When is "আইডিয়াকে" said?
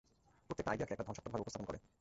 0.71-0.93